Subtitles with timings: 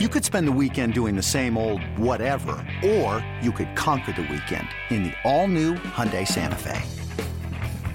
[0.00, 4.22] You could spend the weekend doing the same old whatever, or you could conquer the
[4.22, 6.82] weekend in the all-new Hyundai Santa Fe.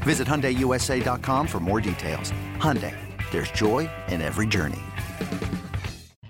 [0.04, 2.32] Visit HyundaiUSA.com for more details.
[2.56, 2.96] Hyundai,
[3.32, 4.80] there's joy in every journey.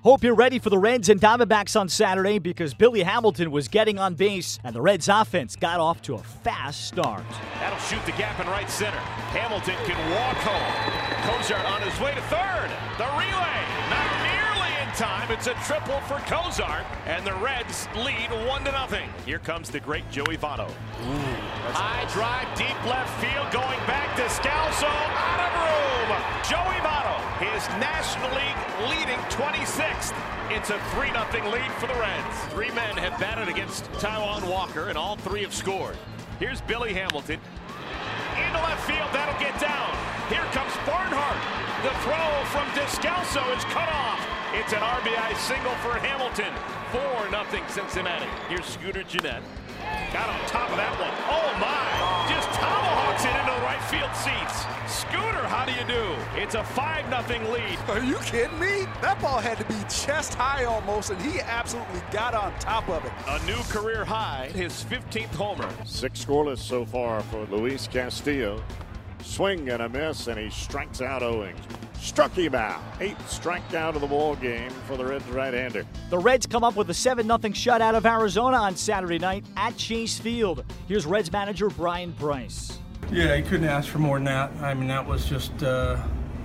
[0.01, 3.99] Hope you're ready for the Reds and Diamondbacks on Saturday because Billy Hamilton was getting
[3.99, 7.23] on base and the Reds offense got off to a fast start.
[7.59, 8.97] That'll shoot the gap in right center.
[9.37, 11.37] Hamilton can walk home.
[11.37, 12.71] Cozart on his way to third.
[12.97, 13.61] The relay,
[13.91, 14.18] not nearly in
[14.99, 15.31] time.
[15.31, 19.09] It's a triple for Cozart, and the Reds lead one to nothing.
[19.25, 20.69] Here comes the great Joey Votto.
[21.71, 26.19] High drive, deep left field, going back Descalso, out of room.
[26.51, 28.59] Joey Votto, his National League
[28.91, 30.11] leading 26th.
[30.51, 32.35] It's a 3-0 lead for the Reds.
[32.51, 35.95] Three men have batted against Taijuan Walker, and all three have scored.
[36.39, 37.39] Here's Billy Hamilton.
[38.35, 39.95] Into left field, that'll get down.
[40.27, 41.39] Here comes Barnhart.
[41.87, 44.18] The throw from Descalso is cut off.
[44.51, 46.51] It's an RBI single for Hamilton.
[46.91, 48.25] 4-0 Cincinnati.
[48.47, 49.43] Here's Scooter Gennett.
[50.11, 51.13] Got on top of that one.
[51.29, 51.85] Oh my!
[52.27, 54.65] Just tomahawks it into the right field seats.
[54.91, 56.15] Scooter, how do you do?
[56.35, 57.77] It's a 5-0 lead.
[57.89, 58.87] Are you kidding me?
[59.03, 63.05] That ball had to be chest high almost, and he absolutely got on top of
[63.05, 63.11] it.
[63.27, 65.69] A new career high, his 15th homer.
[65.85, 68.63] Six scoreless so far for Luis Castillo.
[69.21, 71.59] Swing and a miss, and he strikes out Owings.
[71.99, 72.81] Struck him out.
[72.99, 75.85] Eighth strikeout of the ball game for the Reds right-hander.
[76.09, 79.75] The Reds come up with a 7 0 shutout of Arizona on Saturday night at
[79.77, 80.63] Chase Field.
[80.87, 82.79] Here's Reds manager Bryan Price.
[83.11, 84.51] Yeah, you couldn't ask for more than that.
[84.61, 85.97] I mean, that was just uh,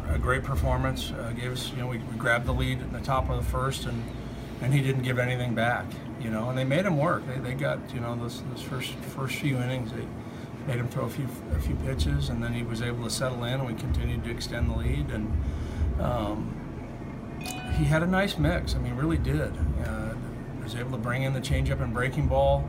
[0.08, 1.12] a great performance.
[1.12, 3.50] Uh, gave us, you know, we, we grabbed the lead at the top of the
[3.50, 4.02] first, and
[4.62, 5.84] and he didn't give anything back.
[6.20, 7.22] You know, and they made him work.
[7.27, 10.06] They, they got, you know, those, those first first few innings, they
[10.66, 13.44] made him throw a few a few pitches, and then he was able to settle
[13.44, 15.10] in, and we continued to extend the lead.
[15.10, 15.32] And
[16.00, 16.60] um,
[17.76, 18.74] he had a nice mix.
[18.74, 19.52] I mean, really did.
[19.84, 20.14] Uh,
[20.62, 22.64] was able to bring in the changeup and breaking ball.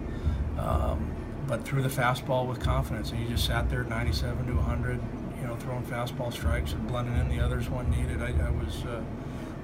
[0.59, 1.15] Um,
[1.47, 3.11] but threw the fastball with confidence.
[3.11, 4.99] And he just sat there at 97 to 100,
[5.39, 8.21] you know, throwing fastball strikes and blending in the others when needed.
[8.21, 9.01] I, I was uh,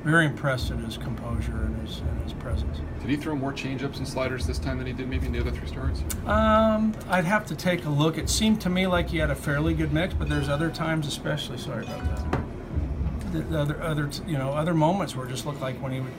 [0.03, 2.79] very impressed at his composure and his, and his presence.
[2.99, 5.39] Did he throw more changeups and sliders this time than he did maybe in the
[5.39, 6.03] other three starts?
[6.25, 8.17] Um, I'd have to take a look.
[8.17, 11.07] It seemed to me like he had a fairly good mix, but there's other times,
[11.07, 11.57] especially.
[11.57, 12.41] Sorry about that.
[13.31, 16.01] The, the other, other, you know, other moments where it just looked like when he
[16.01, 16.13] would,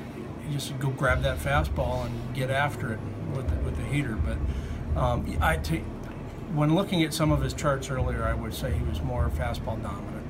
[0.47, 3.01] he just would go grab that fastball and get after it
[3.35, 4.39] with the, with the heater, but.
[4.95, 5.85] Um, I take
[6.55, 9.83] when looking at some of his charts earlier, I would say he was more fastball
[9.83, 10.27] dominant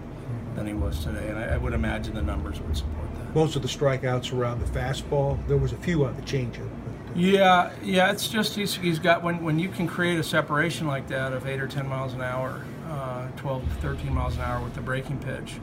[0.54, 3.01] than he was today, and I, I would imagine the numbers would support.
[3.34, 5.38] Most of the strikeouts around the fastball.
[5.48, 6.66] There was a few on the changeup.
[6.66, 10.86] Uh, Yeah, yeah, it's just he's, he's got when when you can create a separation
[10.86, 14.42] like that of eight or ten miles an hour, uh, 12 to 13 miles an
[14.42, 15.54] hour with the breaking pitch,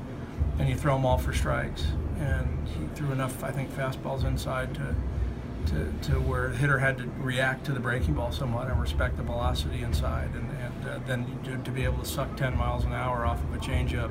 [0.57, 1.85] and you throw them all for strikes,
[2.19, 4.95] and he threw enough, I think, fastballs inside to.
[5.65, 9.17] To, to where the hitter had to react to the breaking ball somewhat and respect
[9.17, 12.85] the velocity inside, and, and uh, then to, to be able to suck 10 miles
[12.85, 14.09] an hour off of a changeup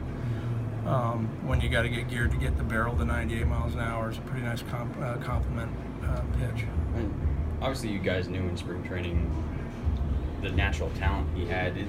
[0.89, 3.81] um, when you got to get geared to get the barrel to 98 miles an
[3.81, 5.71] hour is a pretty nice comp, uh, compliment
[6.05, 6.65] uh, pitch.
[6.97, 7.15] And
[7.61, 9.31] obviously, you guys knew in spring training
[10.41, 11.77] the natural talent he had.
[11.77, 11.89] Is,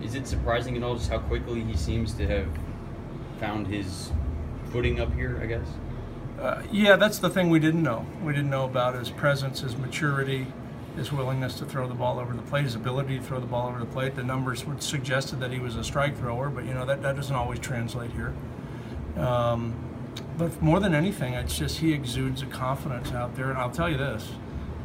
[0.00, 2.48] is it surprising at all just how quickly he seems to have
[3.40, 4.10] found his
[4.72, 5.38] footing up here?
[5.42, 5.66] I guess.
[6.40, 8.06] Uh, yeah, that's the thing we didn't know.
[8.24, 10.46] We didn't know about his presence, his maturity,
[10.96, 13.68] his willingness to throw the ball over the plate, his ability to throw the ball
[13.68, 14.14] over the plate.
[14.14, 17.16] The numbers would suggested that he was a strike thrower, but you know that, that
[17.16, 18.34] doesn't always translate here.
[19.16, 19.74] Um,
[20.36, 23.50] but more than anything, it's just he exudes a confidence out there.
[23.50, 24.30] And I'll tell you this,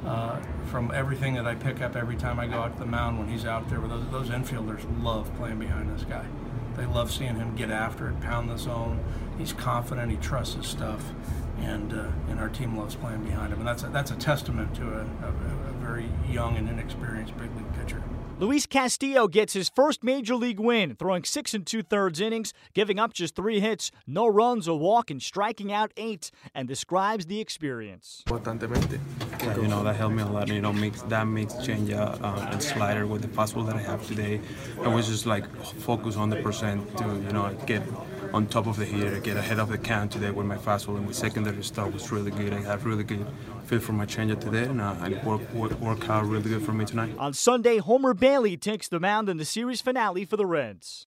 [0.06, 3.20] uh, from everything that I pick up every time I go out to the mound
[3.20, 6.26] when he's out there, those, those infielders love playing behind this guy.
[6.76, 9.04] They love seeing him get after it, pound the zone.
[9.38, 10.12] He's confident.
[10.12, 11.04] He trusts his stuff,
[11.60, 13.60] and uh, and our team loves playing behind him.
[13.60, 15.34] And that's a, that's a testament to a, a,
[15.90, 18.04] very young and inexperienced big league pitcher.
[18.38, 22.98] Luis Castillo gets his first major league win, throwing six and two thirds innings, giving
[23.00, 27.42] up just three hits, no runs, a walk, and striking out eight, and describes the
[27.42, 28.24] experience.
[28.30, 30.48] Yeah, you know that helped me a lot.
[30.48, 34.06] You know, mix that mix change um, and slider with the fastball that I have
[34.08, 34.40] today.
[34.84, 35.46] I was just like
[35.88, 37.84] focus on the percent to you know get
[38.34, 41.06] on top of the hitter, get ahead of the count today with my fastball and
[41.06, 42.54] my secondary stuff was really good.
[42.54, 43.26] I have really good
[43.66, 46.64] feel for my changeup today, and, uh, and it worked work, out uh, really good
[46.64, 47.16] for me tonight.
[47.18, 50.98] On Sunday, Homer Bailey takes the mound in the series finale for the Reds.